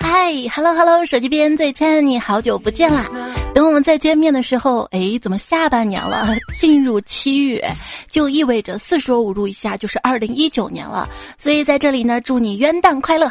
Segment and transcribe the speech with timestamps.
[0.00, 3.06] 嗨，Hello Hello，手机边最亲爱的你好久不见啦！
[3.54, 6.34] 等我们再见面的时候，哎，怎么下半年了？
[6.58, 7.64] 进入七月，
[8.10, 11.08] 就意味着四舍五入一下就是二零一九年了。
[11.38, 13.30] 所以在这里呢，祝你元旦快乐！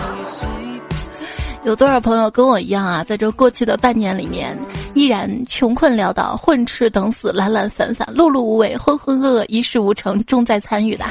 [1.64, 4.54] 有多少朋友跟我一样啊，在这过去的半年里面，
[4.92, 11.06] 依然穷困潦倒、混吃等死、懒懒散散、碌碌无为、浑浑噩噩、一事无成，重在参与的？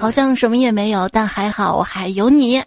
[0.00, 2.62] 好像什么也没有，但还好我还有你，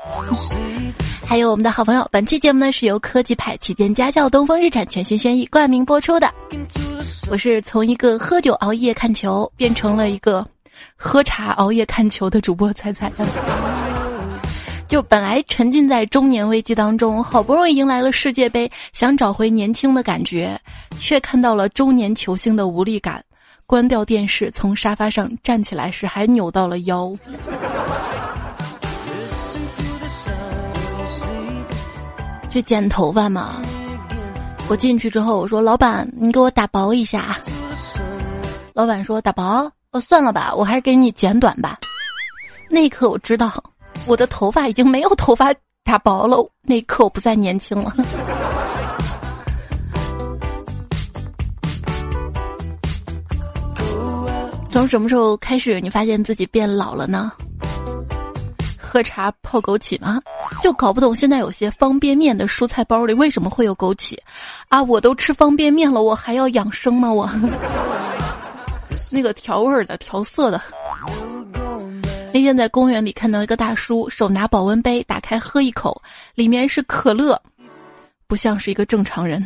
[1.26, 2.05] 还有我们的好朋友。
[2.12, 6.30] 本期节目呢是由科技派旗舰家校东风日产全新轩逸冠名播出的。
[7.30, 10.45] 我是从一个喝酒熬夜看球，变成了一个
[10.98, 13.09] 喝茶熬夜看球的主播彩彩。
[14.90, 20.59] 就本来沉浸在中年危机当中，好不容易迎来了世界杯，想找回年轻的感觉，
[20.99, 23.23] 却看到了中年球星的无力感。
[23.71, 27.09] 关掉电视，从沙发上站起来时还扭到了腰。
[32.49, 33.62] 去剪头发嘛，
[34.68, 37.40] 我进去之后我说：“老板，你给我打薄一下。”
[38.76, 39.71] 老板说：“打薄？
[39.91, 41.79] 哦，算了吧，我还是给你剪短吧。”
[42.70, 43.63] 那一刻我知道。
[44.05, 45.53] 我的头发已经没有头发
[45.85, 47.96] 打薄了，那一刻我不再年轻了。
[54.82, 57.32] 从什么时候开始，你发现自己变老了呢？
[58.79, 60.20] 喝茶泡枸杞吗？
[60.63, 64.18] 就搞不懂现在有些方便面的蔬菜包里为什么会有枸杞？
[64.69, 67.13] 啊，我都吃方便面了，我还要养生吗？
[67.13, 67.29] 我
[69.12, 70.59] 那个调味的、调色的。
[72.34, 76.02] 那天在公园里看到一个大叔，手拿保温杯，打开喝一口，
[76.34, 77.40] 里面是可乐，
[78.25, 79.46] 不像是一个正常人。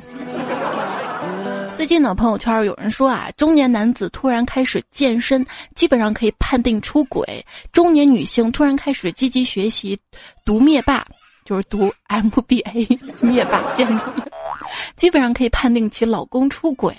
[1.76, 5.46] 最近呢，朋友圈有人说啊，中年男子突然开始健身，
[5.76, 7.26] 基本上可以判定出轨；
[7.74, 10.00] 中年女性突然开始积极学习
[10.46, 11.06] 读灭霸，
[11.44, 14.06] 就是读 MBA 灭霸建筑，
[14.96, 16.96] 基本上可以判定其老公出轨。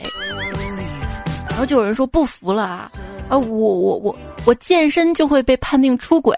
[1.49, 2.91] 然后就有人说不服了啊。
[3.31, 6.37] 啊，我我我我健身就会被判定出轨，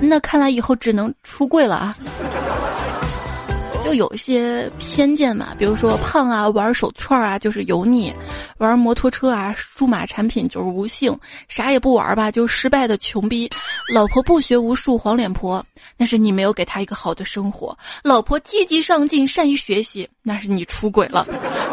[0.00, 1.96] 那看来以后只能出柜了啊！
[3.84, 8.10] 就有一些偏见嘛，比如说胖啊，玩手串啊就是油腻；
[8.56, 11.12] 玩摩托车啊，数码产品就是无性；
[11.48, 13.46] 啥也不玩吧，就失败的穷逼；
[13.92, 15.62] 老婆不学无术，黄脸婆，
[15.98, 21.26] 那是你没有给她一个好的生活；老婆积极上进，善于学习，那是你出轨了；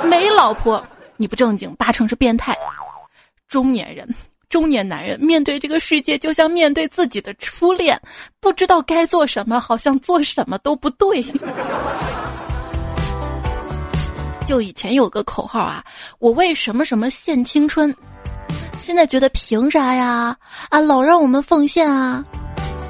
[0.04, 0.86] 没老婆，
[1.16, 2.54] 你不正经，八成是变态；
[3.48, 4.14] 中年人。
[4.50, 7.98] 中年男人面对这个世界，就像面对自己的初恋，
[8.42, 11.24] 不知道该做什么，好像做什么都不对。
[14.48, 15.84] 就以前有个口号啊，
[16.20, 17.96] 我为什么什么献青春，
[18.84, 20.38] 现在觉得凭啥呀？
[20.70, 22.26] 啊，老让我们奉献啊！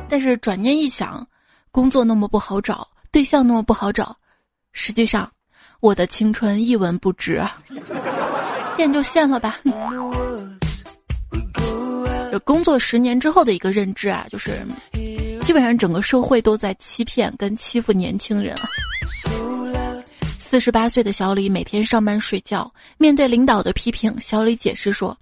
[0.09, 1.28] 但是转念一想，
[1.72, 4.16] 工作那么不好找，对象那么不好找，
[4.72, 5.31] 实际上，
[5.81, 7.56] 我的青春一文不值啊！
[8.78, 9.59] 献就献了吧。
[12.31, 14.66] 就工作十年之后的一个认知啊，就是
[15.44, 18.56] 基本上整个社会都在欺骗跟欺负年轻人。
[20.51, 25.17] 四十八岁的小李每天上班睡觉，面对领导的批评，小李解释说：“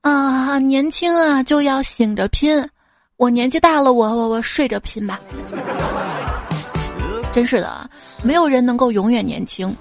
[0.00, 2.66] 啊，年轻啊就要醒着拼，
[3.18, 5.20] 我年纪大了，我我我睡着拼吧。”
[7.34, 7.90] 真是的，
[8.24, 9.76] 没有人能够永远年轻，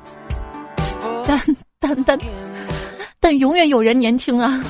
[1.25, 1.41] 但
[1.79, 2.19] 但但
[3.21, 4.61] 但永远有人年轻啊。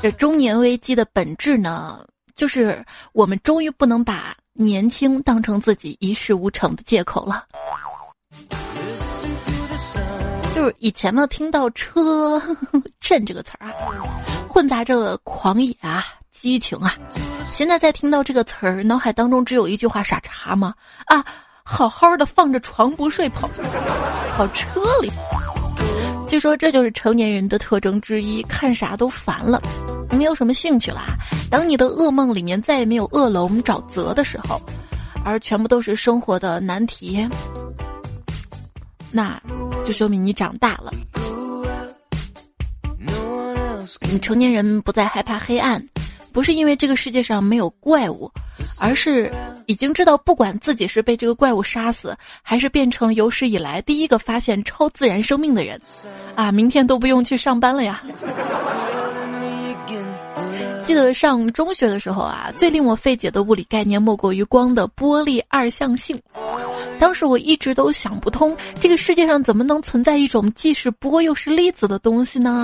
[0.00, 2.02] 这中年危机的本质呢，
[2.34, 2.82] 就是
[3.12, 7.44] 我们终于不能把年轻当成自己一事无成的借口了。
[10.60, 12.38] 就是以前呢，听到“车
[13.00, 13.72] 震”这个词儿啊，
[14.46, 16.90] 混杂着狂野啊、激情啊；
[17.50, 20.74] 现在再听到这个词儿，脑海当中只有一句话：傻叉吗？
[21.06, 21.24] 啊，
[21.64, 23.48] 好好的放着床不睡，跑
[24.36, 25.10] 跑车里。
[26.28, 29.62] 据说这就是成年人的特征之一，看啥都烦了，
[30.10, 31.06] 没有什么兴趣啦。
[31.50, 34.60] 当你的噩梦里面再也没有恶龙沼泽的时候，
[35.24, 37.26] 而全部都是生活的难题，
[39.12, 39.40] 那
[39.84, 40.92] 就说明你长大了。
[44.10, 45.84] 你成年人不再害怕黑暗，
[46.32, 48.30] 不是因为这个世界上没有怪物。
[48.78, 49.30] 而是
[49.66, 55.80] 已经知道，不管自己是被这个怪物杀死，还是变成有史以来第一个发现超自然生命的人，
[56.34, 58.02] 啊，明天都不用去上班了呀！
[60.84, 66.18] 记得上中学的时候啊，最令我费解的物理概念莫过于光的波粒二象性。
[67.00, 72.62] 当时我一直都想不通，这个世界上怎么能存在一种既是波又是粒子的东西呢？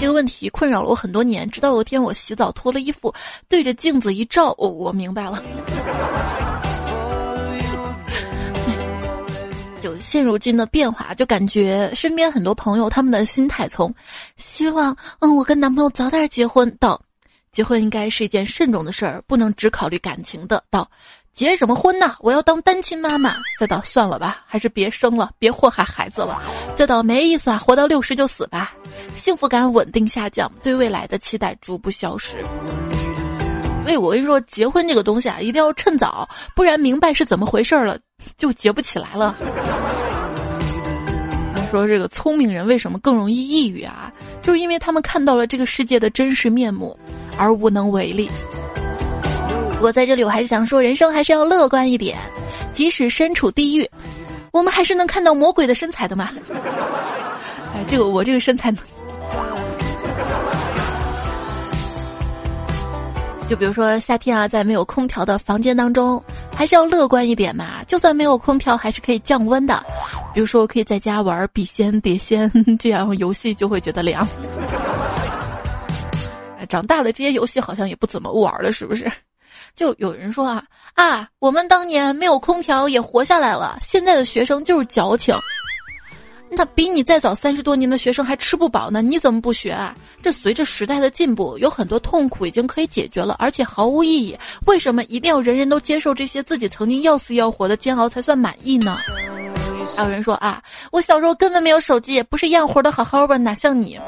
[0.00, 3.14] 这个问题困扰了我很多年，直到有一天我洗澡脱了衣服，
[3.48, 5.42] 对着镜子一照，我我明白了。
[9.82, 13.94] 就现如今的变化，就感觉身边很多朋友他们的心态从
[14.36, 17.00] 希望嗯我跟男朋友早点结婚到
[17.52, 20.90] 结婚应该是一件慎重的事儿，不能只考虑感情的到。
[21.36, 22.16] 结什么婚呢？
[22.20, 23.36] 我要当单亲妈妈。
[23.60, 26.40] 再到算了吧，还是别生了，别祸害孩子了。
[26.74, 28.72] 再到没意思啊，活到六十就死吧。
[29.14, 32.42] 幸福感稳定下降，对未来的期待逐步消失。
[33.84, 37.98] 所以我跟你说，结婚这个东西啊，一定要趁早，不然明白是怎么回事了，
[38.38, 39.36] 就结不起来了。
[41.70, 44.10] 说这个聪明人为什么更容易抑郁啊？
[44.40, 46.98] 就因为他们看到了这个世界的真实面目，
[47.36, 48.30] 而无能为力。
[49.76, 52.18] 不过在这里，我还是想说，人生还是要乐观一点。
[52.72, 53.88] 即使身处地狱，
[54.50, 56.30] 我们还是能看到魔鬼的身材的嘛。
[57.74, 58.72] 哎，这个我这个身材，
[63.50, 66.22] 就比如说夏天啊，在没有空调的房间当中，
[66.56, 67.84] 还是要乐观一点嘛。
[67.86, 69.84] 就算没有空调，还是可以降温的。
[70.34, 72.50] 比如说，我可以在家玩笔仙、碟仙
[72.80, 74.26] 这样游戏，就会觉得凉。
[76.68, 79.10] 长大了，这些游戏好像也不怎么玩了，是不是？
[79.76, 80.64] 就有人说啊
[80.94, 85.34] 啊，我们当年没有空调也活下来了，现在的学生就是矫情。
[86.48, 89.94] 那比你再早三十多年的学生还吃不饱呢，你怎么不学啊？
[90.22, 94.38] 这随着时代的进步，有很多痛苦已经可以解决了，而且毫无意义。
[94.64, 98.96] 为什么一定要人人都接受这些自己曾经要死要活的煎熬才算满意呢？
[99.96, 100.62] 还有人说啊，
[100.92, 103.98] 我小时候根本没有手机，不是一样活得好好的，哪像你？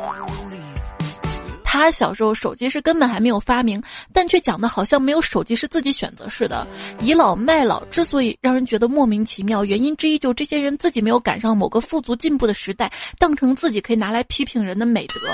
[1.71, 6.67] 他小时候手机是根本还没有发明，但却讲的好像没有手机是自己选择似的。
[6.99, 15.29] 倚老卖老之所以让人觉得莫名其妙，原因之一就这些人自己没有赶上某个富足进步的时代，当成自己可以拿来批评人的美德，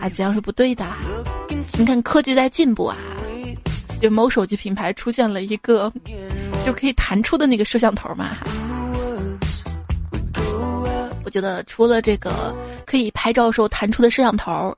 [0.00, 0.84] 啊，这样是不对的。
[1.78, 2.96] 你看科技在进步啊，
[4.02, 5.92] 就某手机品牌出现了一个
[6.64, 8.30] 就可以弹出的那个摄像头嘛。
[11.24, 12.52] 我觉得除了这个
[12.84, 14.76] 可以拍照时候弹出的摄像头。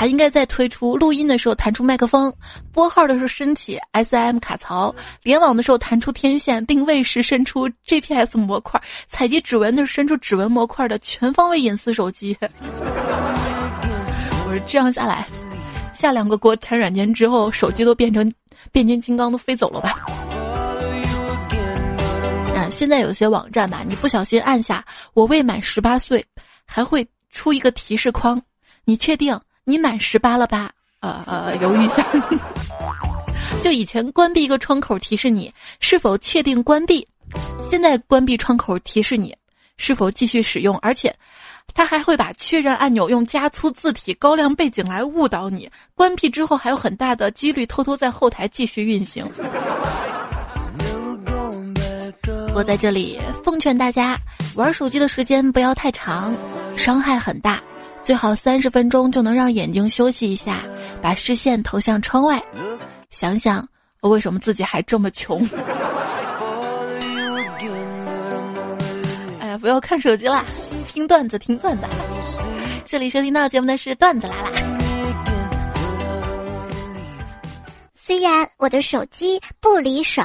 [0.00, 2.32] 还应该再推出录音的时候弹出麦克风，
[2.72, 12.34] 拨号的时候升起 SIM 卡槽，联网的时候弹出天线，定位时伸出 GPS 模块，采集指纹的时候伸出指纹模块的全方位隐私手机。
[12.40, 12.48] 我
[14.48, 15.28] 说这样下来，
[16.00, 18.32] 下两个国产软件之后，手机都变成
[18.72, 19.90] 变形金刚都飞走了吧？
[22.56, 24.82] 啊，现在有些网站吧，你不小心按下
[25.12, 26.24] “我未满十八岁”，
[26.64, 28.40] 还会出一个提示框，
[28.86, 29.38] 你确定？
[29.64, 30.70] 你满十八了吧？
[31.00, 32.06] 呃 呃，犹豫一下。
[33.62, 37.06] 就以前关闭一个窗口提示你是否确定关闭，
[37.70, 39.36] 现在关闭窗口提示你
[39.76, 41.14] 是否继续使用，而且，
[41.74, 45.70] 它还会把确认按钮用加粗字体、高亮背景来误导你。
[45.94, 49.26] 关闭之后还有很大的几率偷偷在后台继续运行。
[52.54, 54.16] 我在这里奉劝大家，
[54.54, 56.34] 玩手机的时间不要太长，
[56.76, 57.62] 伤害很大。
[58.02, 60.64] 最好三十分钟就能让眼睛休息一下，
[61.00, 62.42] 把视线投向窗外，
[63.10, 63.68] 想想
[64.00, 65.46] 我为什么自己还这么穷。
[69.38, 70.44] 哎呀，不要看手机啦，
[70.88, 71.82] 听段子，听段子。
[72.84, 74.50] 这里收听到节目的是段子来啦。
[77.94, 80.22] 虽然我的手机不离手，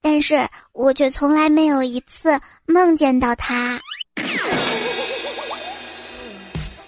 [0.00, 3.80] 但是我却从来没有一次梦见到它。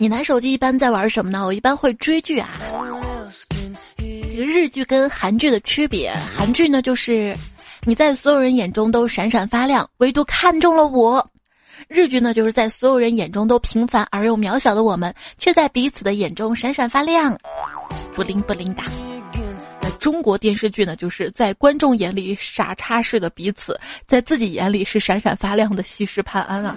[0.00, 1.44] 你拿手机一般在玩什么呢？
[1.44, 2.50] 我一般会追剧啊。
[3.98, 7.36] 这个日剧跟韩剧的区别，韩剧呢就是
[7.82, 11.20] 你在所有人眼中都闪闪发亮，唯独看中了我；
[11.88, 17.36] 日剧呢就是在所有人眼中都平凡而又渺小的我们，却在彼此的眼中闪闪发亮，
[18.14, 18.84] 不灵不灵的。
[19.82, 26.76] 那中国电视剧呢，就是在观众眼里傻叉式的彼此，在自己眼里是闪闪发亮的西施潘安啊。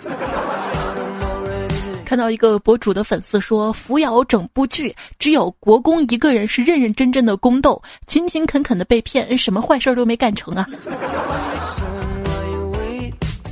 [2.12, 10.68] 看到一个博主的粉丝说：“扶摇整部剧，只有国公一个人是认认真真的宫斗，勤勤恳恳的被骗，什么坏事儿都没干成啊！”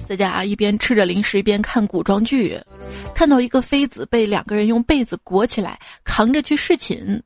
[0.06, 2.60] 在家一边吃着零食一边看古装剧，
[3.16, 7.24] 看到一个妃子被两个人用被子裹起来扛着去侍寝，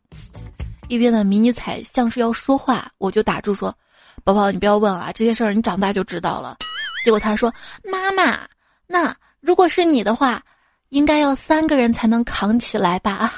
[0.88, 3.75] 一边的迷你彩像是要说话，我就打住说
[4.24, 6.58] ：“宝宝，你不要问啊，这些事儿你长大就知道了。”
[7.04, 7.52] 结果他说
[7.92, 8.42] ：“妈妈，
[8.86, 10.40] 那如果是你的话。”
[10.94, 13.34] 应该要三个人才能扛起来吧？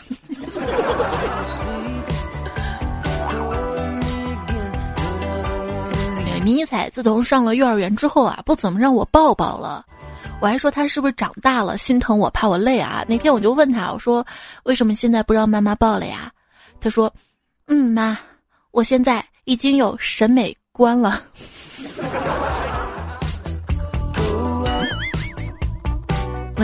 [6.43, 9.85] 迷彩自从上了幼儿园之后啊，不怎么让我抱抱了。
[10.41, 13.05] 我还说他是不是长大了，心疼我，怕我累啊？
[13.07, 14.23] 那天我就问他，我说
[14.63, 16.31] 为什么现在不让妈妈抱了呀？
[16.81, 17.11] 他说，
[17.67, 18.19] 嗯，妈，
[18.71, 21.23] 我现在已经有审美观了。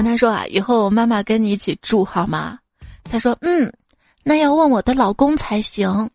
[0.01, 2.58] 跟他说啊，以后妈妈跟你一起住好吗？
[3.03, 3.72] 他说，嗯，
[4.24, 6.10] 那要问我的老公才行。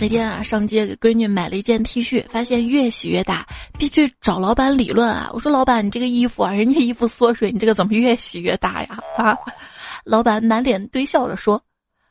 [0.00, 3.44] 那天啊，上街给闺女买了一件 T 恤，发现越洗越大，
[3.76, 5.28] 必须找老板理论啊！
[5.32, 9.00] 我说老板，你这个衣服啊，人家衣服缩水，你这个怎么越洗越大呀？
[9.18, 9.36] 啊！
[10.06, 11.60] 老板满脸堆笑着说：“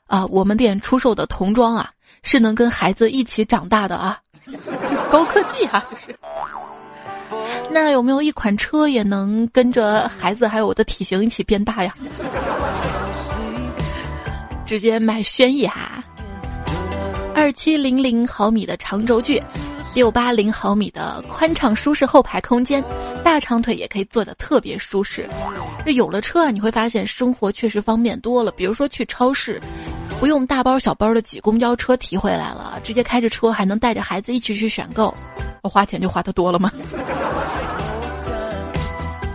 [0.07, 1.89] 啊，我们店出售的童装啊，
[2.21, 4.19] 是能跟孩子一起长大的啊，
[5.09, 5.87] 高科技啊！
[5.89, 6.19] 这是。
[7.69, 11.93] 那有没有一款车也能跟着孩子还有我的体型一起变大呀？
[14.65, 16.03] 直接买轩逸哈。”
[17.35, 19.41] 二七零零毫米的长轴距，
[19.93, 22.83] 六八零毫米的宽敞舒适后排空间，
[23.23, 25.29] 大长腿也可以坐的特别舒适。
[25.85, 28.51] 这有了车啊，你会发现生活确实方便多了。
[28.51, 29.61] 比如说去超市，
[30.19, 35.13] 不用大包小包的挤公交车提回来了，直接开着车还能带着孩子一起去选购，
[35.67, 36.71] 我花钱就花的多了吗？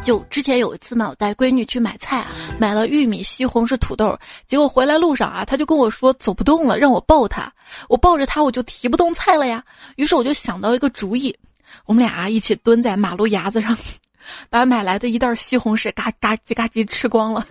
[0.02, 7.52] 就之前有一次嘛，我带闺女去买菜啊，买了玉米、西红柿、土豆，结果回来路上啊，她就跟我说走不动了，让我抱她。
[7.86, 9.62] 我抱着她，我就提不动菜了呀。
[9.96, 11.36] 于是我就想到一个主意，
[11.84, 13.76] 我们俩一起蹲在马路牙子上，
[14.48, 17.46] 把买来的一袋西红柿嘎嘎叽嘎叽吃光了。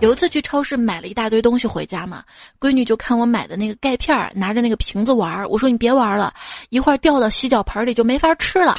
[0.00, 2.24] 有一次去超市买了一大堆东西回家嘛，
[2.58, 5.46] 闺女就看我买的那个钙片儿，拿着那个瓶子玩儿。
[5.46, 6.32] 我说你别玩了，
[6.70, 8.74] 一会儿掉到洗脚盆里就没法吃了。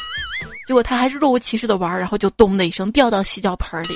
[0.66, 3.96] 结果她还是若无其事的玩儿，然后就咚的一声掉到洗脚盆里。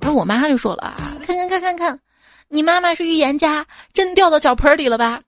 [0.00, 2.00] 然后我妈就说了啊，看看看看看，
[2.48, 5.20] 你妈妈是预言家，真掉到脚盆里了吧？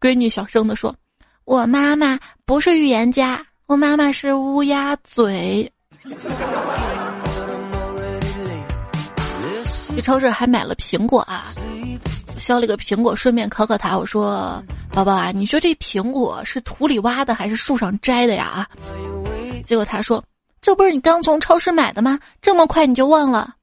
[0.00, 0.96] 闺女小声的说，
[1.44, 5.70] 我妈妈不是预言家，我妈妈是乌鸦嘴。
[9.94, 11.52] 去超市还买了苹果啊，
[12.38, 13.96] 削了个苹果，顺便考考他。
[13.96, 18.68] 我说：“宝宝啊，你说这苹果是土里挖的还是树上摘的呀？”啊，
[19.66, 20.22] 结果他说
[20.62, 22.18] ：“这不是你刚从超市买的吗？
[22.40, 23.54] 这么快你就忘了？”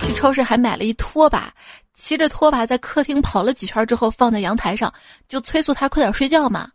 [0.00, 1.52] 去超市还买了一拖把，
[1.98, 4.92] 骑着拖把在客厅跑了几圈之后，放在阳台上，
[5.28, 6.68] 就催促他快点睡觉嘛。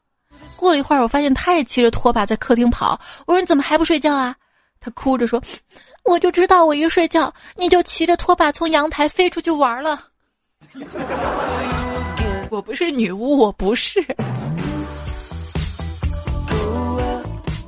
[0.57, 4.35] 过了一会儿，我发现他也骑着拖把在客厅跑，我说：“你怎么还不睡觉啊？”
[4.79, 5.41] 他哭着说
[6.05, 9.99] ：“我就知道，我一睡觉，你就骑着拖把从阳台飞出去玩了。
[12.51, 14.05] 我不是女巫，我不是。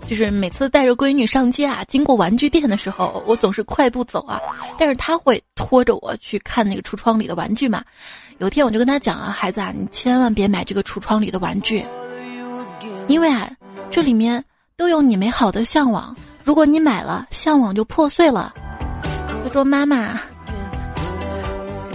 [0.07, 4.39] 就是每次带着闺女上街啊，经过玩具店的时候，我总是快步走啊，
[4.77, 7.83] 但是他会拖着我去看那个橱窗里的玩具嘛。
[8.37, 11.83] 有天我就跟他讲啊，孩子啊，你千万别买这个橱窗里的玩具，
[13.07, 13.49] 因为啊，
[13.89, 14.45] 这里面
[14.77, 16.15] 都有你美好的向往。”
[16.47, 18.53] 如果你买了，向往就破碎了。
[19.43, 20.17] 他说：“妈妈，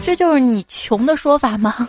[0.05, 1.89] 这就是你穷的说法吗？”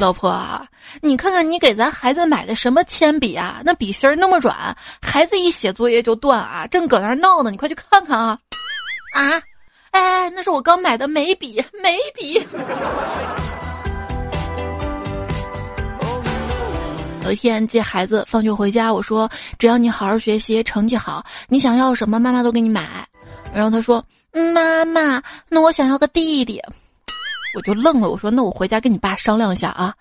[0.00, 0.66] 老婆，
[1.02, 3.60] 你看看你给咱孩子买的什么铅笔啊？
[3.62, 6.66] 那笔芯儿那么软，孩子一写作业就断啊！
[6.66, 8.38] 正搁那儿闹呢，你快去看看啊！
[9.12, 9.42] 啊，
[9.90, 12.42] 哎，那是我刚买的眉笔，眉笔。
[17.22, 23.06] 有一天接孩子放学回家，我说：“只要你好好学习，成绩好，你想要什么，妈妈都给你买。”
[23.54, 24.04] 然后他说
[24.54, 26.60] ：“妈妈，那我想要个弟弟。”
[27.54, 29.94] 我就愣了，我说：“那我回家跟你爸商量一下啊。”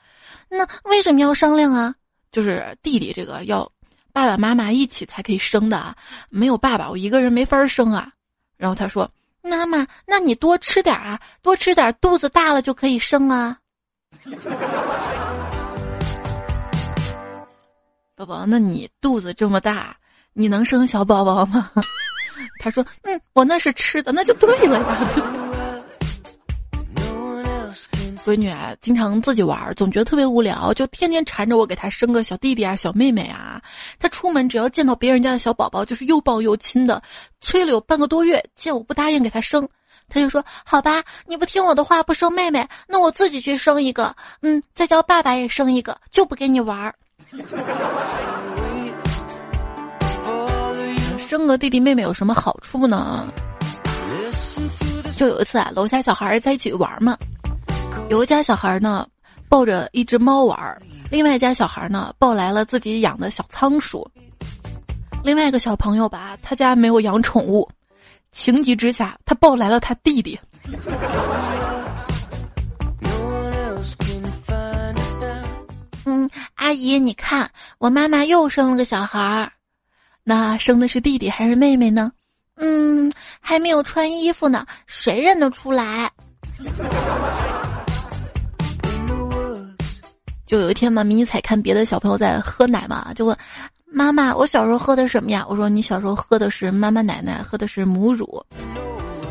[0.50, 1.94] 那为什么要商量啊？
[2.32, 3.70] 就是弟弟这个要
[4.14, 5.96] 爸爸妈妈一起才可以生的啊，
[6.30, 8.12] 没有爸爸我一个人没法生啊。
[8.56, 9.12] 然后他说
[9.44, 13.58] ：“妈妈，那你多吃点啊，多吃点，肚子大了就可以生啊。”
[18.20, 19.96] 宝宝，那你肚子这么大，
[20.34, 21.72] 你能生小宝宝吗？
[22.60, 24.86] 他说：“嗯，我那是吃的，那就对了呀。”
[28.26, 33.62] 闺女啊，经常自己玩，总觉得特别无聊，就天天缠着我给她生个小弟弟啊、小妹妹啊。
[34.00, 37.02] 她出门只要见到别人家的小宝宝，就是又抱又亲的，
[37.40, 39.66] 催了有半个多月，见我不答应给她生，
[40.10, 46.94] 她就说：“好吧，你不听我的话，不生妹妹，那我自己去生一个，嗯，再叫爸爸也生一个，就不跟你玩。”
[51.18, 53.28] 生个弟弟妹妹有什么好处呢？
[55.16, 57.18] 就有一次啊，楼下小孩在一起玩嘛，
[58.10, 59.06] 有一家小孩呢
[59.48, 64.10] 抱着一只猫玩，另外一家小孩呢抱来了自己养的小仓鼠。
[65.24, 67.70] 另外一个小朋友吧，他家没有养宠物，
[68.32, 70.40] 情急之下他抱来了他弟弟。
[76.70, 77.50] 阿姨，你看
[77.80, 79.52] 我妈妈又生了个小孩儿，
[80.24, 82.12] 那生的是弟弟还是妹妹呢？
[82.58, 86.12] 嗯，还没有穿衣服呢，谁认得出来？
[90.46, 93.36] 就有一天嘛，迷彩看别的小朋友在喝奶嘛，就问
[93.92, 98.46] 妈妈：“我小时候喝的什么呀？”我说：“你小时候喝的是妈妈奶奶，喝的是母乳。”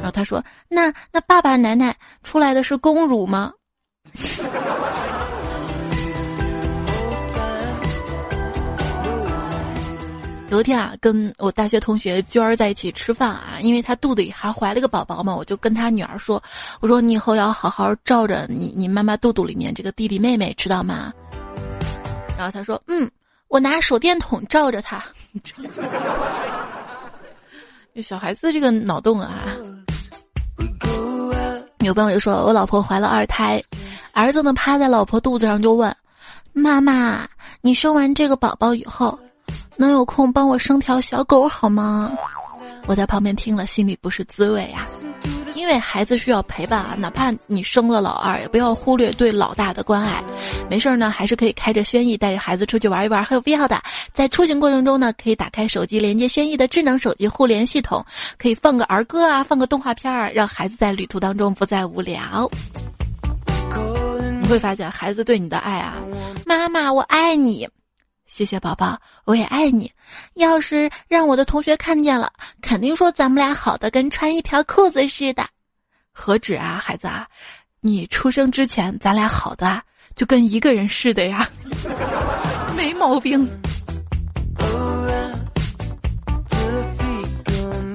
[0.03, 3.53] 然后他说：“那那爸爸奶奶出来的是公乳吗？”
[10.51, 16.43] 有一天啊，跟我大学同学娟儿在一起吃饭啊，因为她肚子里还怀了个宝宝嘛，我就跟她女儿说
[16.81, 21.13] ：“我说你以后要好好照着你你妈妈肚肚里面这个弟弟妹妹，知道吗？”
[22.39, 23.11] 然后她说：“嗯，
[23.49, 25.05] 我拿手电筒照着他。
[28.01, 29.35] ”小孩子这个脑洞啊！
[31.85, 33.63] 有朋友就说我老婆怀了二胎，
[34.13, 35.95] 儿子呢趴在老婆肚子上就问
[36.55, 37.29] ：“妈妈，
[37.61, 39.19] 你生完这个宝宝以后？”
[39.79, 42.11] 能有空帮我生条小狗好吗？
[42.87, 44.87] 我在旁边听了，心里不是滋味呀。
[45.55, 50.23] 因为孩子需要陪伴啊，哪怕你生了老二，也不要忽略对老大的关爱。
[50.69, 53.81] 没事儿呢，还是可以开着轩逸带着孩子出去玩一玩，很有必要的。
[54.13, 58.05] 在出行过程中呢，可以打开手机连接轩逸的智能手机互联系统，
[58.37, 62.51] 可以放个儿歌啊，放个动画片儿，让孩子在旅途当中不再无聊。
[64.41, 65.95] 你会发现孩子对你的爱啊，
[66.47, 67.69] 妈妈我爱你。
[68.39, 69.91] 谢谢宝宝，我也爱你。
[70.35, 75.45] 要是让我的同学看见了，肯定说咱们俩好的跟穿一条裤子似的。
[76.13, 77.27] 何止啊，孩子啊，
[77.81, 79.83] 你出生之前咱俩好的
[80.15, 81.49] 就跟一个人似的呀，
[82.79, 83.45] 没毛病。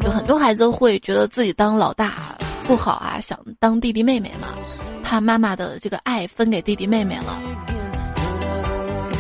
[0.03, 2.15] 有很多孩子会觉得自己当老大
[2.67, 4.50] 不好啊，想当弟弟妹妹嘛，
[5.01, 7.41] 怕妈妈的这个爱分给弟弟妹妹了。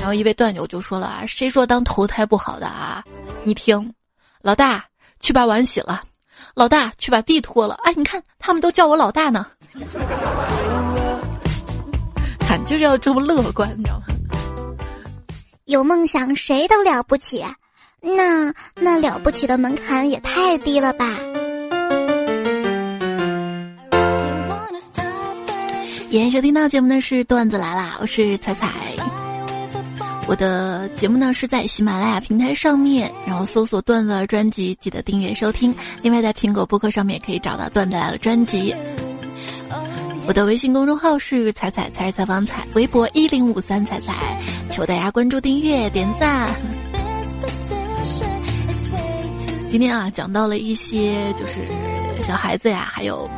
[0.03, 3.01] 然后一位段友就说了啊，谁说当头胎不好的啊？
[3.45, 3.93] 你听，
[4.41, 4.83] 老大
[5.21, 6.03] 去把碗洗了，
[6.55, 7.79] 老大去把地拖了。
[7.85, 9.47] 哎，你看他们都叫我老大呢。
[12.37, 14.05] 看就是要这么乐观，你知道吗？
[15.67, 17.41] 有梦想谁都了不起，
[18.01, 21.17] 那那了不起的门槛也太低了吧？
[26.11, 28.69] 欢迎收听到节目的是段子来啦，我是彩彩。
[30.25, 35.75] 我的节目呢是在喜马拉雅平台上面，然后搜索“段子专辑”，记得订阅收听。
[36.01, 38.73] 另外，在苹果播客上面也可以找到“段子来了”专辑。
[40.25, 46.49] 我的微信公众号是“彩彩才是采访彩”，微博一零五三彩彩，求大家关注、订阅、点赞。
[49.69, 51.53] 今天啊，讲到了一些就是
[52.21, 53.29] 小孩子呀，还有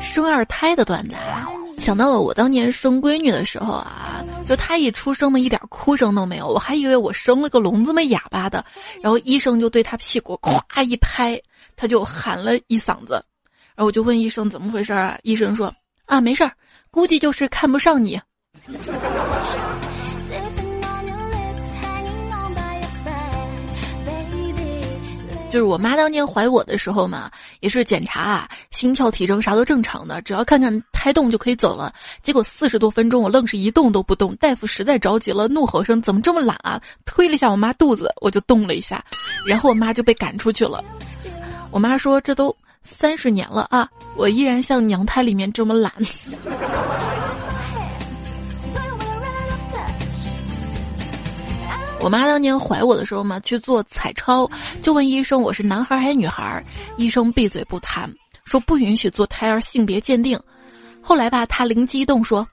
[0.00, 1.48] 生二胎的段子啊。
[1.78, 8.64] 想到了我当年生闺女的时候啊，就他一出生嘛，一点哭声都没有，我还以为我生了个聋子没哑巴的，
[9.00, 11.40] 然后医生就对他屁股咵一拍，
[11.76, 13.14] 他就喊了一嗓子，
[13.74, 15.18] 然后我就问医生怎么回事啊？
[15.22, 15.74] 医生说
[16.06, 16.52] 啊，没事儿，
[16.90, 18.20] 估计就是看不上你。
[25.52, 31.92] 就是我妈当年怀我的时候嘛，也是检查啊，心跳、体征啥都正常的，只要看看胎动就可以走了。
[32.22, 34.34] 结果四十多分钟，我愣是一动都不动。
[34.36, 39.04] 大夫实在着急了，怒吼声：“怎么这么懒啊？”推了一下我妈肚子，我就动了一下，
[39.46, 40.82] 然后我妈就被赶出去了。
[41.70, 42.56] 我妈说：“这都
[42.98, 43.86] 三十年了啊，
[44.16, 45.92] 我依然像娘胎里面这么懒。”
[52.02, 54.50] 我妈当年怀我的时候嘛，去做彩超，
[54.82, 56.62] 就问医生我是男孩还是女孩，
[56.96, 58.12] 医生闭嘴不谈，
[58.44, 60.38] 说不允许做胎儿性别鉴定。
[61.00, 62.46] 后来吧，他灵机一动说：“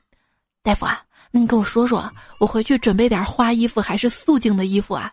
[0.61, 2.07] 大夫啊，那你跟我说说，
[2.39, 5.11] 我回去准备点花衣服还是素净的衣服啊？”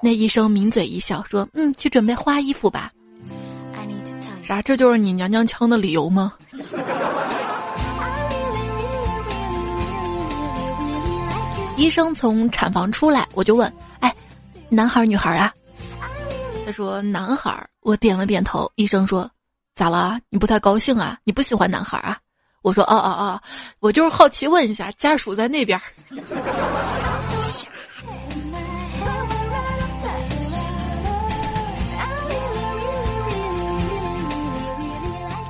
[0.00, 2.88] 那医生抿嘴一笑说：“嗯，去准备花衣服吧。”
[4.44, 4.62] 啥？
[4.62, 6.32] 这就是你娘娘腔的理由吗？
[11.76, 14.14] 医生从产房出来，我就问：“哎，
[14.68, 15.52] 男孩女孩啊？”
[16.64, 18.70] 他说：“男孩。”我点了点头。
[18.76, 19.28] 医生说
[19.74, 20.18] ：“咋了？
[20.28, 21.18] 你不太高兴啊？
[21.24, 22.18] 你不喜欢男孩啊？”
[22.62, 23.40] 我说：“哦哦哦，
[23.80, 25.80] 我就是好奇问一下，家属在那边。”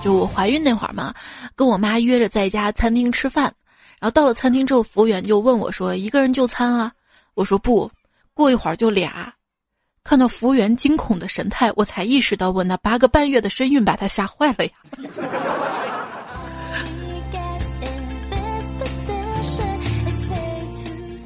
[0.03, 1.15] 就我怀孕那会儿嘛，
[1.55, 3.53] 跟我妈约着在一家餐厅吃饭。
[4.03, 6.93] 然后到了餐厅之后，服务员就问我说：“一个人就餐啊？”
[7.35, 7.89] 我说：“不，
[8.35, 9.33] 过一会儿就俩。”
[10.03, 14.73] 看到服务员惊恐的神态，我才意识到我那八个半月的身孕把他吓坏了呀。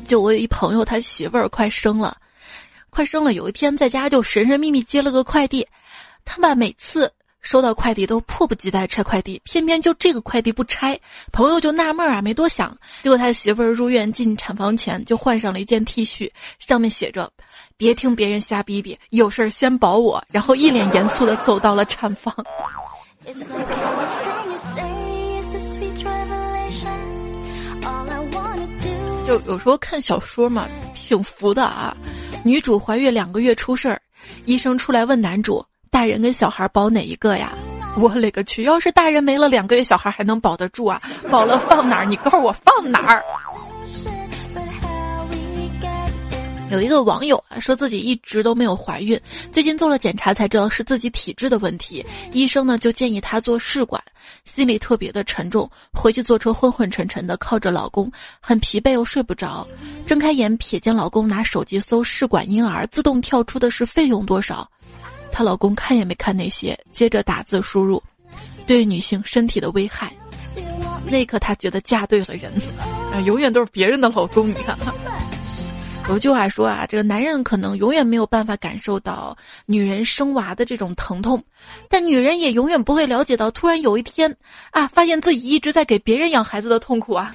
[0.07, 2.19] 就我有一朋友，他媳妇儿快生了，
[2.91, 3.33] 快生了。
[3.33, 5.67] 有一天在家就神神秘秘接了个快递，
[6.27, 7.11] 他吧每次
[7.47, 10.99] 收到快递都迫不及待拆快递，偏偏就这个快递不拆，
[11.31, 12.77] 朋友就纳闷啊，没多想。
[13.05, 16.29] 结果他媳妇儿入院进产房前就换上了一件 T 恤，
[16.59, 17.31] 上面写着
[17.79, 22.35] ：“别听别人瞎逼逼，有事儿先保我。”然后一脸严肃的走到了产房。
[29.25, 31.97] 就有时候看小说嘛，挺服的啊。
[32.45, 34.03] 女主怀孕两个月出事儿，
[34.47, 35.65] 医生出来问男主
[35.97, 37.55] ：“大人跟小孩保哪一个呀？”
[37.97, 38.65] 我勒个去！
[38.65, 41.01] 要是大人没了两个月，小孩还能保得住啊？
[41.31, 42.05] 保了放哪儿？
[42.05, 43.25] 你告诉我放哪儿？
[46.71, 49.19] 有一个网友啊，说自己一直都没有怀孕，
[49.51, 52.05] 最近做了检查才知道是自己体质的问题。
[52.31, 54.03] 医生呢就建议她做试管，
[54.45, 55.71] 心里特别的沉重。
[55.95, 59.67] 回去坐车昏昏沉沉的，靠着老公，很疲惫又睡不着。
[60.07, 64.69] 睁开眼瞥见老公拿手机搜试管婴儿，自动跳出的是费用多少。
[65.37, 68.03] 她老公看也没看那些，接着打字输入，
[68.67, 70.11] 对女性身体的危害。
[71.11, 72.51] 那一刻她觉得嫁对了人，
[73.13, 74.75] 啊，永远都是别人的老公，你看。
[76.09, 81.45] 有句话说啊，这个男人可能永远没有办法感受到女人生娃的这种疼痛，
[81.91, 84.35] 但女人也永远不会了解到突然有一天
[84.71, 87.35] 啊，发现自己一直在给别人养孩子的痛苦啊。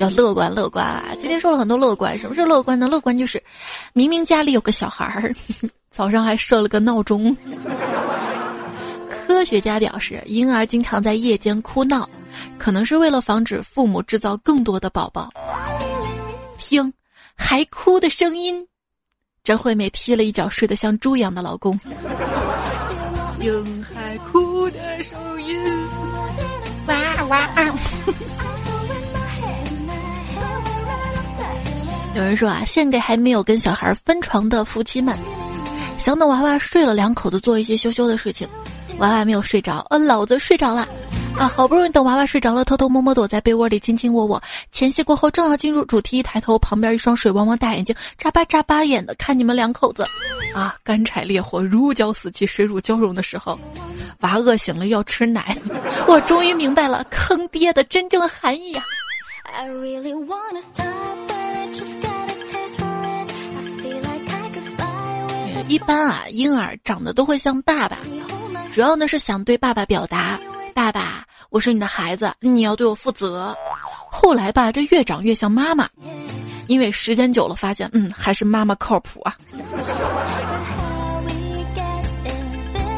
[0.00, 1.04] 要乐观乐观啊！
[1.14, 2.88] 今天说了很多乐观，什么是乐观呢？
[2.88, 3.42] 乐观就是，
[3.92, 5.34] 明明家里有个小孩儿，
[5.90, 7.36] 早上还设了个闹钟。
[9.10, 12.08] 科学家表示，婴儿经常在夜间哭闹，
[12.58, 15.30] 可能是为了防止父母制造更多的宝宝。
[16.58, 16.92] 听，
[17.36, 18.66] 还哭的声音。
[19.42, 21.78] 张惠妹踢了一脚睡得像猪一样的老公。
[23.38, 25.58] 听还哭的声音，
[26.86, 27.50] 哇哇。
[32.14, 35.18] 有人说啊，献给还没有跟小孩分床的夫妻们，
[35.98, 38.48] 想等娃娃睡了，两口子做一些羞羞的事情。
[38.98, 40.86] 娃娃没有睡着，呃，老子睡着了。
[41.36, 44.40] 啊，好不容易等娃娃睡着了，偷偷摸摸躲在被窝里亲亲我我。
[44.70, 50.06] 前戏过后，正要进入主题，一抬头，旁边一双水汪汪大眼睛，眨巴眨巴眼的看你们两口子。
[50.54, 53.58] 啊，干柴烈火，如胶似漆，水乳交融的时候，
[54.20, 55.58] 娃饿醒了要吃奶。
[56.06, 58.82] 我终于明白了坑爹的真正含义呀！
[65.66, 67.98] 一般啊，婴儿长得都会像爸爸，
[68.74, 70.38] 主要呢是想对爸爸表达。
[70.74, 73.56] 爸爸，我是你的孩子，你要对我负责。
[74.10, 75.88] 后来吧，这越长越像妈妈，
[76.66, 79.34] 因为时间久了发现，嗯，还是妈妈靠谱啊。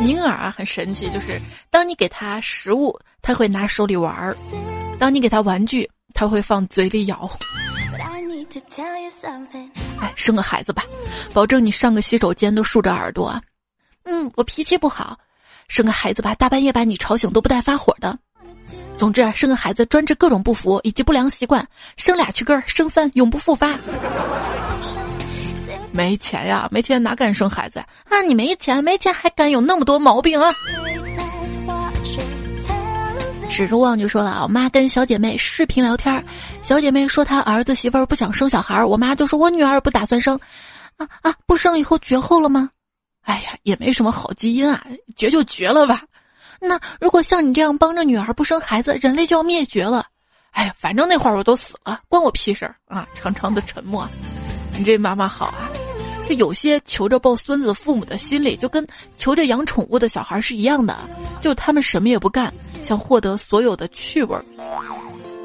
[0.00, 4.34] 婴儿啊，很神奇，就是当你给他食物，他会拿手里玩儿；
[4.98, 7.30] 当你给他玩具，他会放嘴里咬。
[10.00, 10.84] 哎，生个孩子吧，
[11.32, 13.40] 保证你上个洗手间都竖着耳朵。
[14.04, 15.18] 嗯，我脾气不好。
[15.68, 18.18] 生个孩子吧，大半夜把你吵醒都不带发火的。
[18.96, 23.78] 总之啊，生个孩子专治各种不服以及不良习惯，生俩去根儿，生三永不复发。
[25.92, 28.22] 没钱呀，没钱哪敢生孩子啊？
[28.26, 30.50] 你没钱，没钱还敢有那么多毛病啊？
[33.56, 36.22] 指着旺就说了，我妈跟小姐妹视频聊天，
[36.62, 40.38] 小姐妹说她儿子媳妇儿不想生小孩，我妈就说我女儿不打算生，
[40.98, 42.68] 啊啊，不生以后绝后了吗？
[43.22, 44.84] 哎呀，也没什么好基因啊，
[45.16, 46.02] 绝就绝了吧。
[46.60, 50.04] 那如果像你这样帮着女儿不生孩子，人类就要灭绝了。
[50.50, 53.08] 哎呀，反正那会儿我都死了，关我屁事儿啊！
[53.14, 54.06] 长长的沉默。
[54.76, 55.70] 你这妈妈好啊，
[56.26, 58.86] 这有些求着抱孙子，父母的心理就跟
[59.16, 60.96] 求着养宠物的小孩是一样的，
[61.40, 64.44] 就他们什么也不干，想获得所有的趣味儿。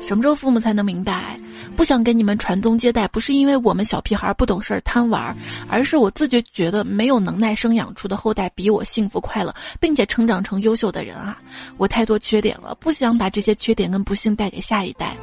[0.02, 1.40] 什么时候父母才能明白？
[1.78, 5.36] 不想给你们传宗接代，不是因为我们小屁孩不懂事儿贪玩，
[5.70, 11.38] 而是我自觉觉得没有能耐生养出的后代比我幸福快乐，并且成长成优秀的人啊！
[11.78, 15.16] 我太多缺点了，不想把这些缺点跟不幸带给下一代，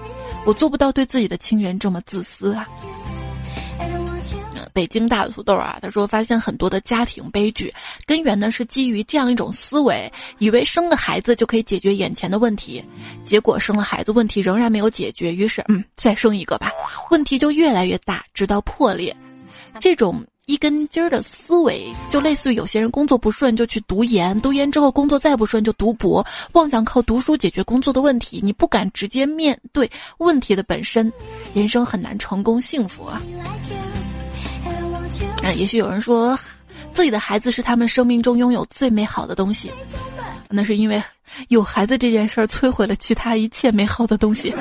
[0.46, 2.66] 我做不到对自己的亲人这么自私啊！
[4.72, 7.72] 北京大土豆啊，他说发现很多的家庭悲剧
[8.06, 12.84] 根源呢是基于这样一种思维，以为生个孩子就可以解决眼前的问题，
[13.24, 16.70] 结果生了孩子问题仍然没有解决，于是嗯再生一个吧，
[17.10, 19.14] 问题就越来越大，直到破裂。
[19.80, 31.12] 这种一根筋儿的思维，就类似于有些人工作不顺就去读研，读研之后工作再不顺就读博，妄想靠读书解决工作的问题，你不敢直接面对问题的本身，
[31.54, 33.22] 人生很难成功幸福啊。
[35.54, 36.38] 也许有人说，
[36.92, 39.70] 自己的孩子是他们生命中拥有最美好的东西，
[40.48, 41.02] 那是因为
[41.48, 44.54] 有孩子这件事儿摧毁了其他一切美好的东西。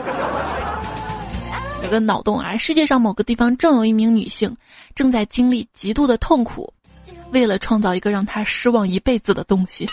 [1.84, 4.56] 有个脑洞啊，世界上某个地方正有一名女性
[4.94, 6.74] 正在经历极度的痛苦，
[7.32, 9.88] 为了创造一个让她失望一辈子的东西。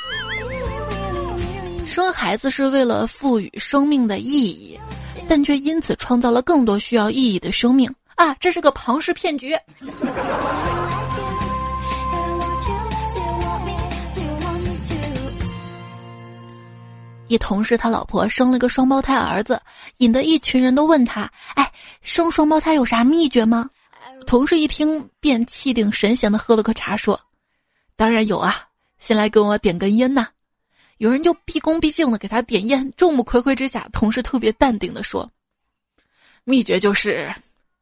[1.87, 4.77] 生孩子是为了赋予生命的意义，
[5.29, 8.35] 但却因此创造了更多需要意义的生命啊！
[8.41, 9.57] 这是个庞氏骗局。
[17.29, 19.61] 一同事他老婆生了个双胞胎儿子，
[19.99, 23.71] 引得一群人都问他：“哎，生双胞胎有啥秘诀吗？”
[24.27, 27.21] 同事一听便气定神闲的喝了个茶，说
[27.97, 30.29] ：“当然有啊，先来跟我点根烟呐。”
[30.99, 35.31] 有人就毕恭毕敬的给他点烟，众目睽睽之下，同事特别淡定的说
[36.45, 37.35] ：“秘诀就是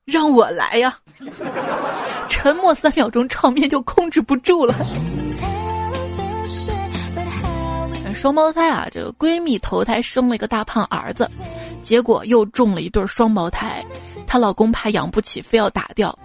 [0.04, 0.98] 让我来呀。
[2.30, 4.74] ”沉默三秒钟，场面就控制不住了。
[8.22, 11.28] 双胞胎啊，这个闺蜜投胎生了一个大胖儿子，
[11.82, 13.84] 结果又中了一对双胞胎，
[14.28, 16.16] 她老公怕养不起，非要打掉，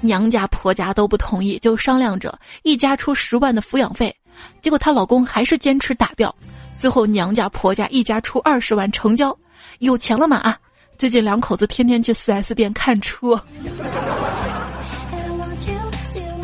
[0.00, 4.16] 娘家婆家都不同意，就商量着一家出十万的抚养费。
[4.62, 6.34] 结果她老公还是坚持打掉，
[6.78, 9.36] 最后娘家婆家一家出二十万成交，
[9.80, 10.58] 有钱了嘛啊！
[10.96, 13.38] 最近两口子天天去四 S 店看车。